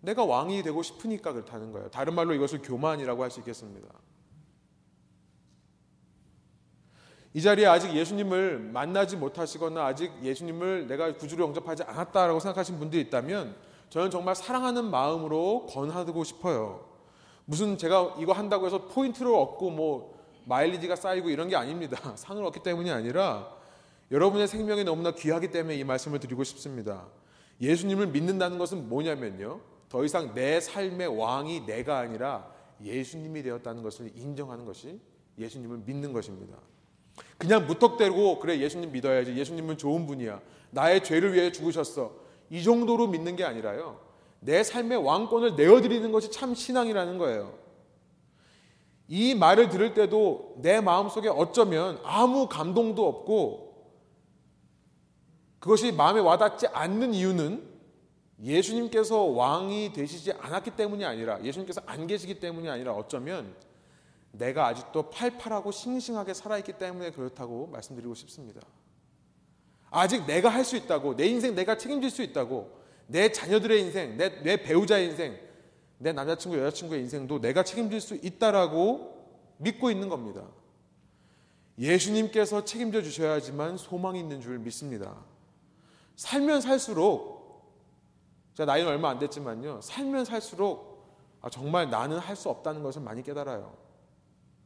[0.00, 1.90] 내가 왕이 되고 싶으니까 그렇다는 거예요.
[1.90, 3.86] 다른 말로 이것을 교만이라고 할 수 있겠습니다.
[7.34, 13.54] 이 자리에 아직 예수님을 만나지 못하시거나 아직 예수님을 내가 구주로 영접하지 않았다라고 생각하신 분들이 있다면
[13.90, 16.89] 저는 정말 사랑하는 마음으로 권하고 싶어요.
[17.50, 21.98] 무슨 제가 이거 한다고 해서 포인트를 얻고 뭐 마일리지가 쌓이고 이런 게 아닙니다.
[22.14, 23.52] 상을 얻기 때문이 아니라
[24.12, 27.08] 여러분의 생명이 너무나 귀하기 때문에 이 말씀을 드리고 싶습니다.
[27.60, 29.60] 예수님을 믿는다는 것은 뭐냐면요.
[29.88, 32.48] 더 이상 내 삶의 왕이 내가 아니라
[32.84, 35.00] 예수님이 되었다는 것을 인정하는 것이
[35.36, 36.56] 예수님을 믿는 것입니다.
[37.36, 39.36] 그냥 무턱대고 그래 예수님 믿어야지.
[39.36, 40.40] 예수님은 좋은 분이야.
[40.70, 42.14] 나의 죄를 위해 죽으셨어.
[42.48, 44.09] 이 정도로 믿는 게 아니라요.
[44.40, 47.58] 내 삶의 왕권을 내어드리는 것이 참 신앙이라는 거예요.
[49.06, 53.70] 이 말을 들을 때도 내 마음속에 어쩌면 아무 감동도 없고
[55.58, 57.68] 그것이 마음에 와닿지 않는 이유는
[58.42, 63.54] 예수님께서 왕이 되시지 않았기 때문이 아니라 예수님께서 안 계시기 때문이 아니라 어쩌면
[64.32, 68.60] 내가 아직도 팔팔하고 싱싱하게 살아있기 때문에 그렇다고 말씀드리고 싶습니다.
[69.90, 72.79] 아직 내가 할 수 있다고, 내 인생 내가 책임질 수 있다고,
[73.10, 75.36] 내 자녀들의 인생, 내, 내 배우자의 인생,
[75.98, 79.26] 내 남자친구, 여자친구의 인생도 내가 책임질 수 있다라고
[79.58, 80.46] 믿고 있는 겁니다.
[81.76, 85.16] 예수님께서 책임져 주셔야지만 소망이 있는 줄 믿습니다.
[86.14, 87.40] 살면 살수록,
[88.54, 90.90] 제가 나이는 얼마 안 됐지만요, 살면 살수록
[91.42, 93.76] 아, 정말 나는 할 수 없다는 것을 많이 깨달아요.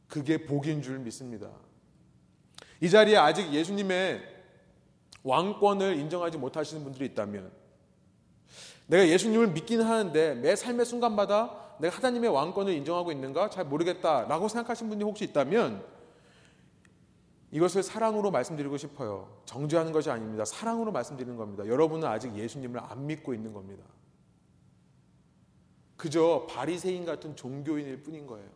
[0.07, 1.49] 그게 복인 줄 믿습니다.
[2.79, 4.21] 이 자리에 아직 예수님의
[5.23, 7.64] 왕권을 인정하지 못하시는 분들이 있다면
[8.87, 14.89] 내가 예수님을 믿기는 하는데 매 삶의 순간마다 내가 하나님의 왕권을 인정하고 있는가 잘 모르겠다라고 생각하신
[14.89, 15.83] 분이 혹시 있다면
[17.51, 19.41] 이것을 사랑으로 말씀드리고 싶어요.
[19.45, 20.43] 정죄하는 것이 아닙니다.
[20.45, 21.65] 사랑으로 말씀드리는 겁니다.
[21.65, 23.83] 여러분은 아직 예수님을 안 믿고 있는 겁니다.
[25.95, 28.49] 그저 바리새인 같은 종교인일 뿐인 거예요.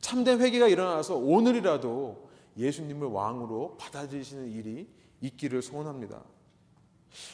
[0.00, 4.88] 참된 회개가 일어나서 오늘이라도 예수님을 왕으로 받아들이시는 일이
[5.20, 6.22] 있기를 소원합니다.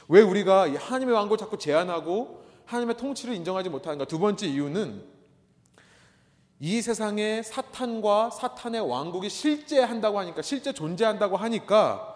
[0.09, 4.05] 왜 우리가 하나님의 왕국을 자꾸 제한하고 하나님의 통치를 인정하지 못하는가?
[4.05, 5.05] 두 번째 이유는
[6.59, 12.15] 이 세상에 사탄과 사탄의 왕국이 실제 한다고 하니까, 실제 존재한다고 하니까,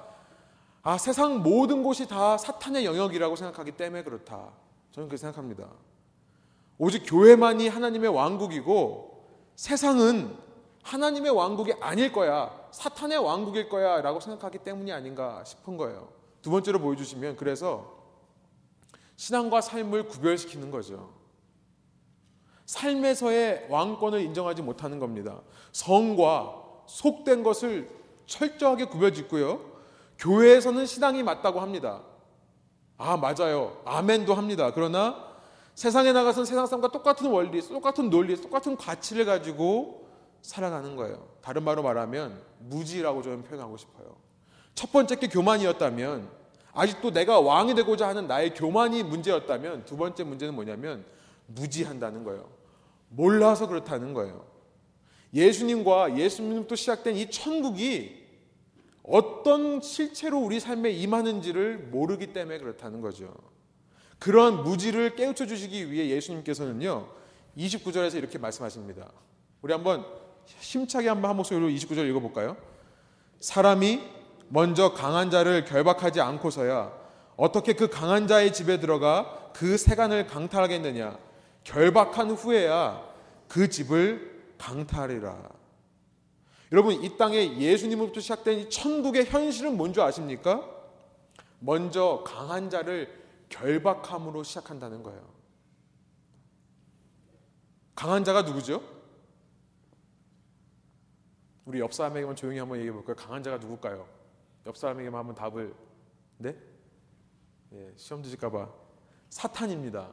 [0.82, 4.48] 아, 세상 모든 곳이 다 사탄의 영역이라고 생각하기 때문에 그렇다.
[4.92, 5.68] 저는 그렇게 생각합니다.
[6.78, 9.24] 오직 교회만이 하나님의 왕국이고,
[9.56, 10.34] 세상은
[10.82, 12.50] 하나님의 왕국이 아닐 거야.
[12.70, 14.00] 사탄의 왕국일 거야.
[14.00, 16.19] 라고 생각하기 때문이 아닌가 싶은 거예요.
[16.42, 17.98] 두 번째로 보여주시면, 그래서
[19.16, 21.10] 신앙과 삶을 구별시키는 거죠.
[22.66, 25.40] 삶에서의 왕권을 인정하지 못하는 겁니다.
[25.72, 26.54] 성과
[26.86, 27.90] 속된 것을
[28.26, 29.60] 철저하게 구별짓고요.
[30.18, 32.02] 교회에서는 신앙이 맞다고 합니다.
[32.96, 33.80] 아, 맞아요.
[33.84, 34.72] 아멘도 합니다.
[34.72, 35.30] 그러나
[35.74, 40.06] 세상에 나가서는 세상 사람과 똑같은 원리, 똑같은 논리, 똑같은 가치를 가지고
[40.42, 41.26] 살아가는 거예요.
[41.40, 44.16] 다른 말로 말하면 무지라고 저는 표현하고 싶어요.
[44.74, 46.28] 첫 번째 게 교만이었다면
[46.72, 51.04] 아직도 내가 왕이 되고자 하는 나의 교만이 문제였다면 두 번째 문제는 뭐냐면
[51.46, 52.48] 무지한다는 거예요.
[53.08, 54.46] 몰라서 그렇다는 거예요.
[55.34, 58.20] 예수님과 예수님부터 시작된 이 천국이
[59.02, 63.34] 어떤 실체로 우리 삶에 임하는지를 모르기 때문에 그렇다는 거죠.
[64.18, 67.08] 그런 무지를 깨우쳐 주시기 위해 예수님께서는요,
[67.56, 69.10] 29절에서 이렇게 말씀하십니다.
[69.62, 70.04] 우리 한번
[70.44, 72.56] 힘차게 한번 한 목소리로 29절 읽어볼까요?
[73.40, 74.00] 사람이
[74.52, 76.92] 먼저 강한 자를 결박하지 않고서야
[77.36, 81.16] 어떻게 그 강한 자의 집에 들어가 그 세간을 강탈하겠느냐?
[81.62, 83.00] 결박한 후에야
[83.48, 85.50] 그 집을 강탈하리라.
[86.72, 90.68] 여러분, 이 땅에 예수님으로부터 시작된 이 천국의 현실은 뭔지 아십니까?
[91.60, 93.08] 먼저 강한 자를
[93.48, 95.22] 결박함으로 시작한다는 거예요.
[97.94, 98.82] 강한 자가 누구죠?
[101.64, 103.14] 우리 옆 사람에게만 조용히 한번 얘기해 볼까요?
[103.14, 104.19] 강한 자가 누굴까요?
[104.66, 105.74] 옆 사람에게만 한번 답을
[106.38, 106.56] 네?
[107.72, 108.68] 예, 시험 드실까봐
[109.28, 110.10] 사탄입니다.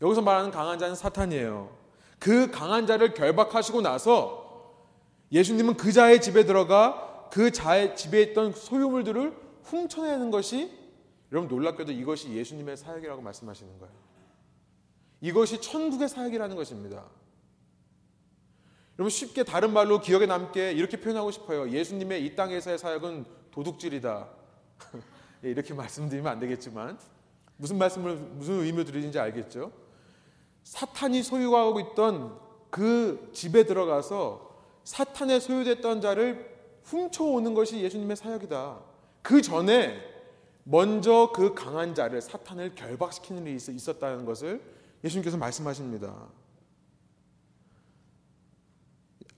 [0.00, 1.76] 여기서 말하는 강한 자는 사탄이에요.
[2.18, 4.42] 그 강한 자를 결박하시고 나서
[5.32, 10.78] 예수님은 그 자의 집에 들어가 그 자의 집에 있던 소유물들을 훔쳐내는 것이
[11.30, 13.94] 여러분 놀랍게도 이것이 예수님의 사역이라고 말씀하시는 거예요.
[15.22, 17.06] 이것이 천국의 사역이라는 것입니다.
[18.98, 21.70] 여러분 쉽게 다른 말로 기억에 남게 이렇게 표현하고 싶어요.
[21.70, 24.28] 예수님의 이 땅에서의 사역은 도둑질이다.
[25.44, 26.98] 예, 이렇게 말씀드리면 안 되겠지만
[27.56, 29.70] 무슨 말씀을 무슨 의미를 드리는지 알겠죠?
[30.64, 32.38] 사탄이 소유하고 있던
[32.70, 34.50] 그 집에 들어가서
[34.84, 36.50] 사탄의 소유됐던 자를
[36.84, 38.80] 훔쳐오는 것이 예수님의 사역이다.
[39.22, 40.00] 그 전에
[40.64, 44.62] 먼저 그 강한 자를 사탄을 결박시키는 일이 있었다는 것을
[45.04, 46.28] 예수님께서 말씀하십니다.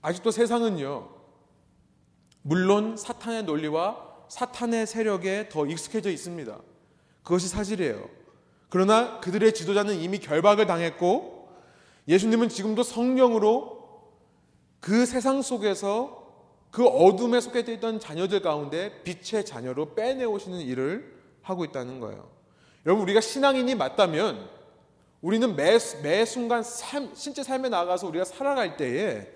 [0.01, 1.09] 아직도 세상은요,
[2.43, 6.59] 물론 사탄의 논리와 사탄의 세력에 더 익숙해져 있습니다.
[7.23, 8.07] 그것이 사실이에요.
[8.69, 11.49] 그러나 그들의 지도자는 이미 결박을 당했고
[12.07, 13.75] 예수님은 지금도 성령으로
[14.79, 16.23] 그 세상 속에서
[16.71, 22.29] 그 어둠에 속해 있던 자녀들 가운데 빛의 자녀로 빼내오시는 일을 하고 있다는 거예요.
[22.85, 24.49] 여러분 우리가 신앙인이 맞다면
[25.21, 29.27] 우리는 매, 매 순간 삶, 실제 삶에 나가서 우리가 살아갈 때에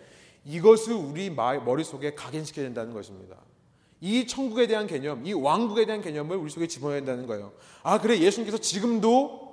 [0.45, 3.38] 이것을 우리 머릿속에 각인시켜야 된다는 것입니다.
[4.01, 7.51] 이 천국에 대한 개념, 이 왕국에 대한 개념을 우리 속에 집어넣어야 된다는 거예요.
[7.83, 9.49] 아, 그래, 예수님께서 지금도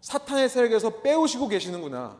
[0.00, 2.18] 사탄의 세력에서 빼오시고 계시는구나.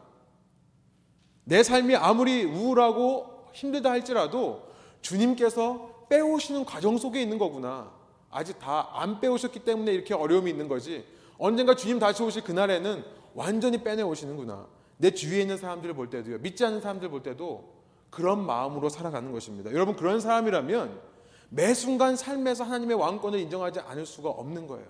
[1.45, 4.63] 내 삶이 아무리 우울하고 힘들다 할지라도
[5.03, 7.93] 주님께서 빼오시는 과정 속에 있는 거구나.
[8.31, 11.05] 아직 다 안 빼오셨기 때문에 이렇게 어려움이 있는 거지.
[11.39, 14.67] 언젠가 주님 다시 오실 그날에는 완전히 빼내오시는구나.
[14.97, 16.39] 내 주위에 있는 사람들을 볼 때도요.
[16.39, 17.77] 믿지 않는 사람들 볼 때도
[18.11, 19.71] 그런 마음으로 살아가는 것입니다.
[19.73, 21.01] 여러분, 그런 사람이라면
[21.49, 24.87] 매 순간 삶에서 하나님의 왕권을 인정하지 않을 수가 없는 거예요.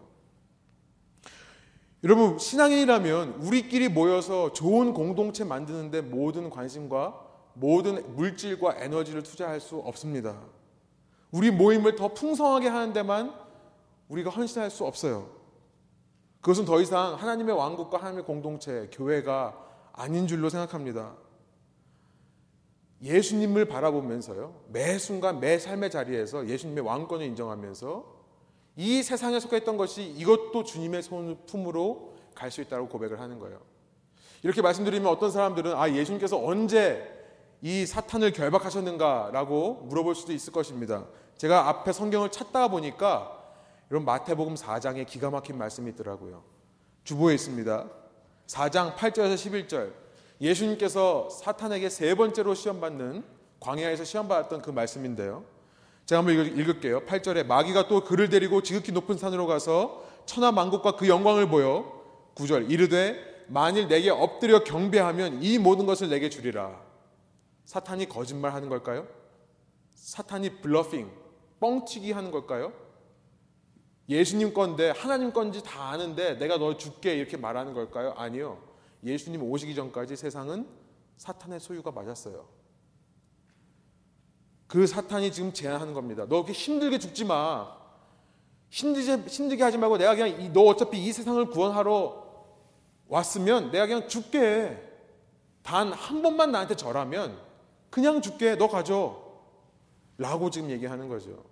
[2.05, 10.37] 여러분, 신앙인이라면 우리끼리 모여서 좋은 공동체 만드는데 모든 관심과 모든 물질과 에너지를 투자할 수 없습니다.
[11.31, 13.35] 우리 모임을 더 풍성하게 하는 데만
[14.09, 15.29] 우리가 헌신할 수 없어요.
[16.41, 19.59] 그것은 더 이상 하나님의 왕국과 하나님의 공동체, 교회가
[19.93, 21.15] 아닌 줄로 생각합니다.
[23.03, 24.55] 예수님을 바라보면서요.
[24.69, 28.17] 매 순간 매 삶의 자리에서 예수님의 왕권을 인정하면서
[28.77, 33.61] 이 세상에 속해 있던 것이 이것도 주님의 손품으로 갈 수 있다고 고백을 하는 거예요.
[34.43, 37.13] 이렇게 말씀드리면 어떤 사람들은 아 예수님께서 언제
[37.63, 41.07] 이 사탄을 결박하셨는가라고 물어볼 수도 있을 것입니다.
[41.39, 43.33] 제가 앞에 성경을 찾다가 보니까
[43.91, 46.45] 이런 마태복음 4장에 기가 막힌 말씀이 있더라고요.
[47.05, 47.89] 주보에 있습니다.
[48.47, 50.06] 4장 8절에서 11절.
[50.41, 53.25] 예수님께서 사탄에게 세 번째로 시험받는
[53.61, 55.45] 광야에서 시험받았던 그 말씀인데요.
[56.05, 57.01] 제가 한번 읽을게요.
[57.01, 61.93] 8절에 마귀가 또 그를 데리고 지극히 높은 산으로 가서 천하 만국과 그 영광을 보여
[62.37, 66.81] 9절 이르되 만일 내게 엎드려 경배하면 이 모든 것을 내게 주리라.
[67.65, 69.07] 사탄이 거짓말 하는 걸까요?
[69.95, 71.11] 사탄이 블러핑,
[71.59, 72.73] 뻥치기 하는 걸까요?
[74.09, 78.15] 예수님 건데 하나님 건지 다 아는데 내가 너 줄게 이렇게 말하는 걸까요?
[78.17, 78.59] 아니요.
[79.07, 80.67] 예수님 오시기 전까지 세상은
[81.17, 82.49] 사탄의 소유가 맞았어요.
[84.67, 86.25] 그 사탄이 지금 제안하는 겁니다.
[86.25, 87.77] 너 그렇게 힘들게 죽지 마.
[88.69, 92.27] 힘들게, 힘들게 하지 말고 내가 그냥 이, 너 어차피 이 세상을 구원하러
[93.09, 94.83] 왔으면 내가 그냥 죽게.
[95.63, 97.39] 단 한 번만 나한테 절하면
[97.91, 98.57] 그냥 죽게.
[98.57, 99.25] 너 가져.
[100.19, 101.45] 라고 지금 얘기하는 거죠.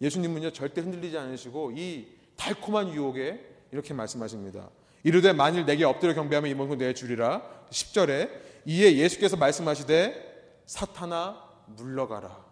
[0.00, 4.68] 예수님은요, 절대 흔들리지 않으시고 이 달콤한 유혹에 이렇게 말씀하십니다.
[5.02, 7.42] 이르되 만일 내게 엎드려 경배하면 이 모든 내 주리라.
[7.70, 8.30] 10절에
[8.66, 12.44] 이에 예수께서 말씀하시되 사탄아 물러가라.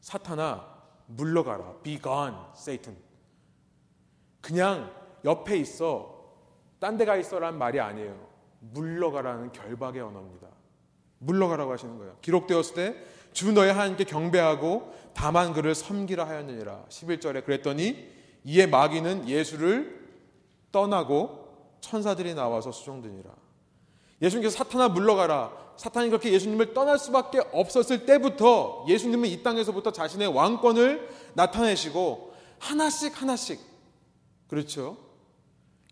[0.00, 0.66] 사탄아
[1.06, 1.74] 물러가라.
[1.82, 2.96] Be gone, Satan.
[4.40, 4.90] 그냥
[5.24, 6.18] 옆에 있어.
[6.78, 8.28] 딴 데 가 있어라는 말이 아니에요.
[8.60, 10.48] 물러가라는 결박의 언어입니다.
[11.18, 12.16] 물러가라고 하시는 거예요.
[12.22, 16.86] 기록되었을 때 주 너의 하나님께 경배하고 다만 그를 섬기라 하였느니라.
[16.88, 18.08] 11절에 그랬더니
[18.44, 19.99] 이에 마귀는 예수를
[20.72, 21.48] 떠나고
[21.80, 23.30] 천사들이 나와서 수종드니라.
[24.22, 25.52] 예수님께서 사탄아 물러가라.
[25.76, 33.60] 사탄이 그렇게 예수님을 떠날 수밖에 없었을 때부터 예수님은 이 땅에서부터 자신의 왕권을 나타내시고 하나씩 하나씩
[34.46, 34.98] 그렇죠.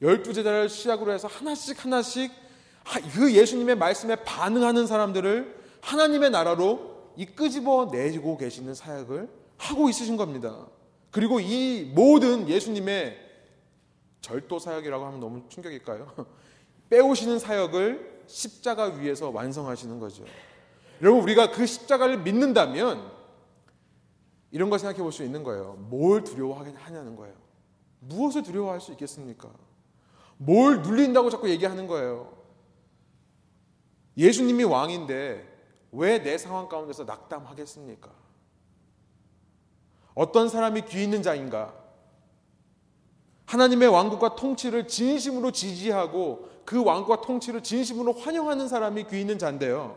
[0.02, 2.30] 열두 제자를 시작으로 해서 하나씩 하나씩
[3.14, 10.66] 그 예수님의 말씀에 반응하는 사람들을 하나님의 나라로 이 끄집어 내고 계시는 사역을 하고 있으신 겁니다.
[11.10, 13.27] 그리고 이 모든 예수님의
[14.20, 16.12] 절도 사역이라고 하면 너무 충격일까요?
[16.90, 20.24] 빼오시는 사역을 십자가 위에서 완성하시는 거죠.
[21.00, 23.12] 여러분 우리가 그 십자가를 믿는다면
[24.50, 25.74] 이런 걸 생각해 볼 수 있는 거예요.
[25.74, 27.34] 뭘 두려워하냐는 거예요.
[28.00, 29.50] 무엇을 두려워할 수 있겠습니까?
[30.38, 32.36] 뭘 눌린다고 자꾸 얘기하는 거예요.
[34.16, 35.56] 예수님이 왕인데
[35.92, 38.10] 왜 내 상황 가운데서 낙담하겠습니까?
[40.14, 41.74] 어떤 사람이 귀 있는 자인가?
[43.48, 49.96] 하나님의 왕국과 통치를 진심으로 지지하고 그 왕국과 통치를 진심으로 환영하는 사람이 귀 있는 자인데요.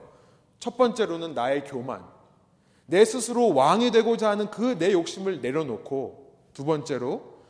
[0.60, 2.06] 첫 번째로는 나의 교만.
[2.86, 7.42] 내 스스로 왕이 되고자 하는 그 내 욕심을 내려놓고 두 번째로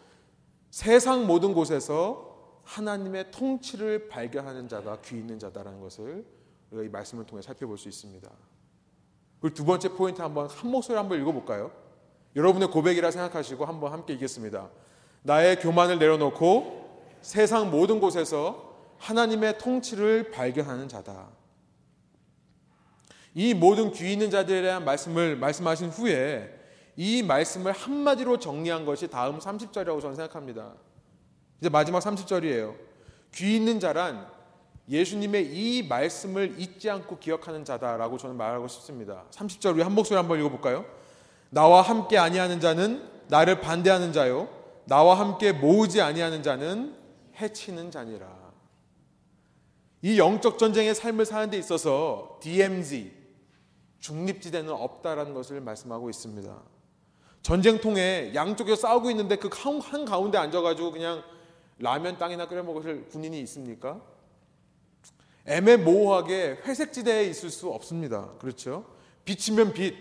[0.72, 6.26] 세상 모든 곳에서 하나님의 통치를 발견하는 자가 귀 있는 자다라는 것을
[6.72, 8.28] 우리가 이 말씀을 통해 살펴볼 수 있습니다.
[9.40, 11.72] 그리고 두 번째 포인트 한번 한 목소리 한번 읽어볼까요?
[12.36, 14.70] 여러분의 고백이라 생각하시고 한번 함께 읽겠습니다.
[15.23, 21.27] 나의 교만을 내려놓고 세상 모든 곳에서 하나님의 통치를 발견하는 자다.
[23.34, 26.60] 이 모든 귀 있는 자들에 대한 말씀을 말씀하신 후에
[26.97, 30.73] 이 말씀을 한마디로 정리한 것이 다음 30절이라고 저는 생각합니다.
[31.60, 32.75] 이제 마지막 30절이에요.
[33.34, 34.27] 귀 있는 자란
[34.89, 39.23] 예수님의 이 말씀을 잊지 않고 기억하는 자다라고 저는 말하고 싶습니다.
[39.31, 40.86] 30절 우리 한 목소리 한번 읽어볼까요?
[41.49, 44.61] 나와 함께 아니하는 자는 나를 반대하는 자요.
[44.86, 46.96] 나와 함께 모으지 아니하는 자는
[47.39, 48.28] 해치는 자니라.
[50.02, 53.12] 이 영적 전쟁의 삶을 사는 데 있어서 DMZ
[54.00, 56.62] 중립지대는 없다라는 것을 말씀하고 있습니다.
[57.41, 61.24] 전쟁통에 양쪽에서 싸우고 있는데 그 한 가운데 앉아가지고 그냥
[61.80, 64.02] 라면 땅이나 끓여 먹을 군인이 있습니까?
[65.46, 68.32] 애매모호하게 회색 지대에 있을 수 없습니다.
[68.39, 68.86] 그렇죠?
[69.26, 69.96] 빛이면 빛,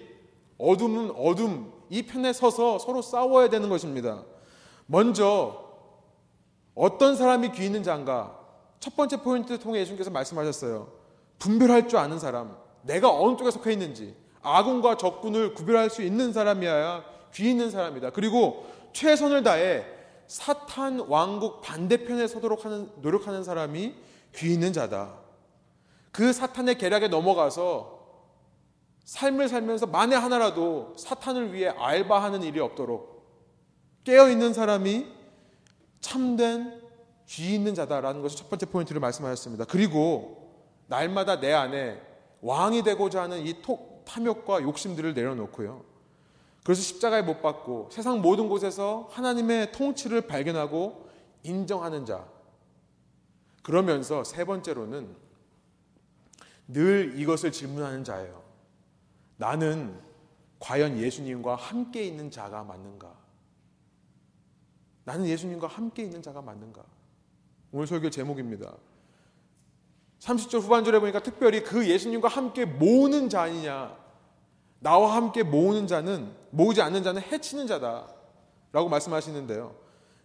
[0.59, 4.25] 어둠은 어둠, 이 편에 서서 서로 싸워야 되는 것입니다.
[4.91, 5.71] 먼저
[6.75, 8.37] 어떤 사람이 귀 있는 자인가?
[8.81, 10.89] 첫 번째 포인트 통해 예수님께서 말씀하셨어요.
[11.39, 17.05] 분별할 줄 아는 사람, 내가 어느 쪽에 속해 있는지, 아군과 적군을 구별할 수 있는 사람이어야
[17.35, 18.11] 귀 있는 사람이다.
[18.11, 19.87] 그리고 최선을 다해
[20.27, 23.95] 사탄 왕국 반대편에 서도록 하는, 노력하는 사람이
[24.35, 25.15] 귀 있는 자다.
[26.11, 28.01] 그 사탄의 계략에 넘어가서
[29.05, 33.10] 삶을 살면서 만에 하나라도 사탄을 위해 알바하는 일이 없도록
[34.05, 35.07] 깨어있는 사람이
[36.01, 36.81] 참된
[37.27, 39.65] 귀 있는 자다라는 것이 첫 번째 포인트를 말씀하셨습니다.
[39.67, 40.53] 그리고
[40.89, 42.01] 날마다 내 안에
[42.41, 43.63] 왕이 되고자 하는 이
[44.05, 45.85] 탐욕과 욕심들을 내려놓고요.
[46.65, 51.09] 그래서 십자가에 못 박고 세상 모든 곳에서 하나님의 통치를 발견하고
[51.43, 52.27] 인정하는 자.
[53.63, 55.15] 그러면서 세 번째로는
[56.69, 58.43] 늘 이것을 질문하는 자예요.
[59.37, 59.99] 나는
[60.59, 63.20] 과연 예수님과 함께 있는 자가 맞는가?
[65.05, 66.83] 나는 예수님과 함께 있는 자가 맞는가?
[67.73, 68.73] 오늘 설교 제목입니다.
[70.21, 73.97] 30절 후반절에 보니까 특별히 그 예수님과 함께 모으는 자 아니냐.
[74.81, 78.07] 나와 함께 모으는 자는, 모으지 않는 자는 해치는 자다.
[78.73, 79.75] 라고 말씀하시는데요.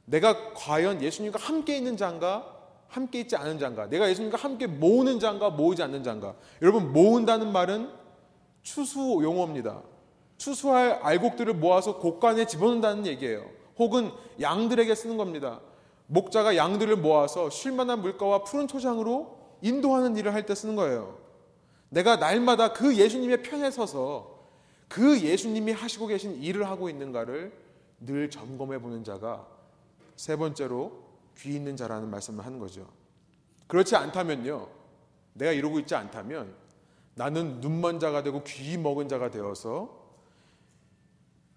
[0.05, 2.53] 내가 과연 예수님과 함께 있는 자인가?
[2.87, 3.87] 함께 있지 않은 자인가?
[3.87, 5.49] 내가 예수님과 함께 모으는 자인가?
[5.49, 6.35] 모으지 않는 자인가?
[6.61, 7.89] 여러분, 모은다는 말은
[8.61, 9.81] 추수 용어입니다.
[10.37, 13.54] 추수할 알곡들을 모아서 곡간에 집어넣는다는 얘기예요.
[13.77, 15.61] 혹은 양들에게 쓰는 겁니다.
[16.07, 21.17] 목자가 양들을 모아서 쉴 만한 물가와 푸른 초장으로 인도하는 일을 할 때 쓰는 거예요.
[21.89, 24.35] 내가 날마다 그 예수님의 편에 서서
[24.87, 27.51] 그 예수님이 하시고 계신 일을 하고 있는가를
[28.01, 29.47] 늘 점검해 보는 자가
[30.15, 30.91] 세 번째로
[31.37, 32.87] 귀 있는 자라는 말씀을 하는 거죠.
[33.67, 34.67] 그렇지 않다면요.
[35.33, 36.53] 내가 이러고 있지 않다면
[37.15, 40.04] 나는 눈먼 자가 되고 귀 먹은 자가 되어서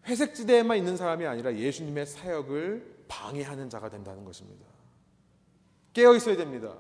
[0.07, 4.65] 회색 지대에만 있는 사람이 아니라 예수님의 사역을 방해하는 자가 된다는 것입니다.
[5.93, 6.75] 깨어 있어야 됩니다.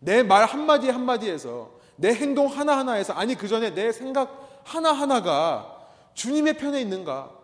[0.00, 6.80] 내 말 한마디 한마디에서 내 행동 하나하나에서 아니 그 전에 내 생각 하나하나가 주님의 편에
[6.80, 7.36] 있는가?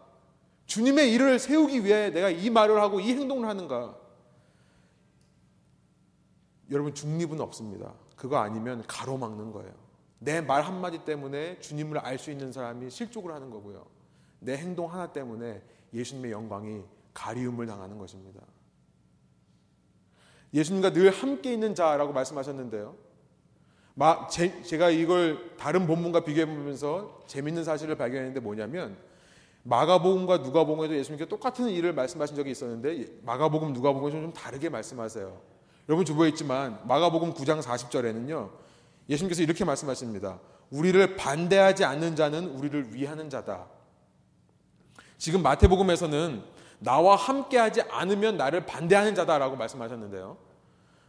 [0.66, 3.97] 주님의 일을 세우기 위해 내가 이 말을 하고 이 행동을 하는가?
[6.70, 7.93] 여러분 중립은 없습니다.
[8.16, 9.72] 그거 아니면 가로막는 거예요.
[10.20, 13.85] 내 말 한마디 때문에 주님을 알 수 있는 사람이 실족을 하는 거고요.
[14.45, 16.83] 내 행동 하나 때문에 예수님의 영광이
[17.13, 18.41] 가리움을 당하는 것입니다.
[20.53, 22.95] 예수님과 늘 함께 있는 자라고 말씀하셨는데요.
[24.65, 28.97] 제가 이걸 다른 본문과 비교해 보면서 재밌는 사실을 발견했는데 뭐냐면
[29.63, 35.41] 마가복음과 누가복음에도 예수님께 똑같은 일을 말씀하신 적이 있었는데 마가복음 누가복음은 좀 다르게 말씀하세요.
[35.89, 38.51] 여러분 주부에 있지만 마가복음 9장 40절에는요.
[39.09, 40.41] 예수님께서 이렇게 말씀하십니다.
[40.71, 43.67] 우리를 반대하지 않는 자는 우리를 위하는 자다.
[45.19, 46.43] 지금 마태복음에서는
[46.79, 50.37] 나와 함께하지 않으면 나를 반대하는 자다라고 말씀하셨는데요.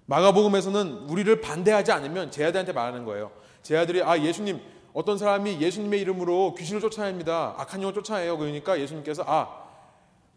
[0.05, 3.31] 마가복음에서는 우리를 반대하지 않으면 제 아들한테 말하는 거예요.
[3.63, 4.61] 제 아들이 아 예수님
[4.93, 7.55] 어떤 사람이 예수님의 이름으로 귀신을 쫓아냅니다.
[7.57, 8.37] 악한 영을 쫓아내요.
[8.37, 9.65] 그러니까 예수님께서 아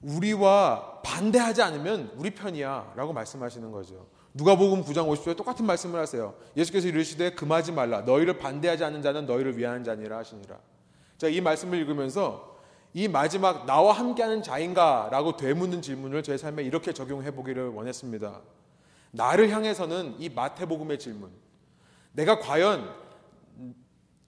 [0.03, 4.07] 우리와 반대하지 않으면 우리 편이야라고 말씀하시는 거죠.
[4.35, 6.35] 누가복음 9장 50절에 똑같은 말씀을 하세요.
[6.57, 8.03] 예수께서 이르시되 금하지 말라.
[8.03, 10.57] 너희를 반대하지 않는 자는 너희를 위하는 자니라 하시니라.
[11.17, 12.58] 자, 이 말씀을 읽으면서
[12.99, 18.41] 이 마지막 나와 함께하는 자인가라고 되묻는 질문을 제 삶에 이렇게 적용해 보기를 원했습니다.
[19.13, 21.31] 나를 향해서는 이 마태복음의 질문.
[22.11, 22.93] 내가 과연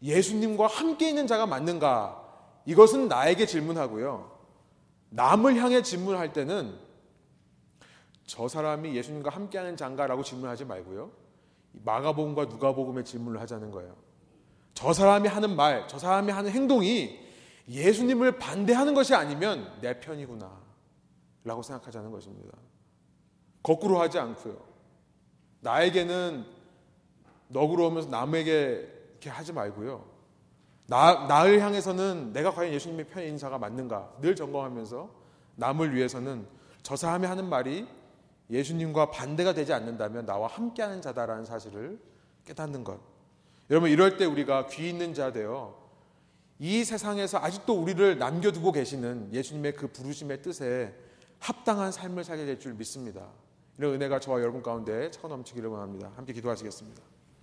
[0.00, 2.22] 예수님과 함께 있는 자가 맞는가?
[2.64, 4.38] 이것은 나에게 질문하고요.
[5.08, 6.78] 남을 향해 질문할 때는
[8.24, 11.10] 저 사람이 예수님과 함께하는 장가라고 질문하지 말고요.
[11.72, 13.96] 마가복음과 누가복음의 질문을 하자는 거예요.
[14.74, 17.29] 저 사람이 하는 말, 저 사람이 하는 행동이
[17.68, 20.50] 예수님을 반대하는 것이 아니면 내 편이구나.
[21.44, 22.56] 라고 생각하자는 것입니다.
[23.62, 24.58] 거꾸로 하지 않고요.
[25.60, 26.44] 나에게는
[27.48, 30.04] 너그러 우면서 남에게 이렇게 하지 말고요.
[30.86, 35.08] 나, 나를 향해서는 내가 과연 예수님의 편인 에 자가 맞는가 늘 점검하면서
[35.56, 36.46] 남을 위해서는
[36.82, 37.86] 저 사람이 하는 말이
[38.50, 42.00] 예수님과 반대가 되지 않는다면 나와 함께하는 자다라는 사실을
[42.44, 42.98] 깨닫는 것.
[43.70, 45.79] 여러분 이럴 때 우리가 귀 있는 자 되어
[46.62, 50.94] 이 세상에서 아직도 우리를 남겨두고 계시는 예수님의 그 부르심의 뜻에
[51.38, 53.26] 합당한 삶을 살게 될 줄 믿습니다.
[53.78, 56.12] 이런 은혜가 저와 여러분 가운데 차 넘치기를 원합니다.
[56.16, 57.02] 함께 기도하시겠습니다.